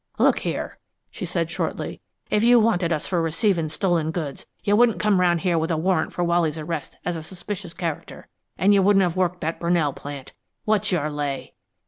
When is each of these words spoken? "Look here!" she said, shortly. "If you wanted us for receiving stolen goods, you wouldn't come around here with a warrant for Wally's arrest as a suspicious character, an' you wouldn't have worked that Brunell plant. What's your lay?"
"Look 0.17 0.39
here!" 0.39 0.79
she 1.11 1.25
said, 1.25 1.51
shortly. 1.51 2.01
"If 2.31 2.43
you 2.43 2.59
wanted 2.59 2.91
us 2.91 3.05
for 3.05 3.21
receiving 3.21 3.69
stolen 3.69 4.09
goods, 4.09 4.47
you 4.63 4.75
wouldn't 4.75 4.99
come 4.99 5.21
around 5.21 5.41
here 5.41 5.59
with 5.59 5.69
a 5.69 5.77
warrant 5.77 6.11
for 6.11 6.23
Wally's 6.23 6.57
arrest 6.57 6.97
as 7.05 7.15
a 7.15 7.21
suspicious 7.21 7.75
character, 7.75 8.27
an' 8.57 8.71
you 8.71 8.81
wouldn't 8.81 9.03
have 9.03 9.15
worked 9.15 9.41
that 9.41 9.59
Brunell 9.59 9.93
plant. 9.93 10.33
What's 10.65 10.91
your 10.91 11.11
lay?" 11.11 11.53